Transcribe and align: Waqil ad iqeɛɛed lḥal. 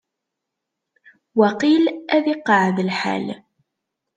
Waqil 1.39 1.83
ad 2.15 2.25
iqeɛɛed 2.33 2.77
lḥal. 2.89 3.25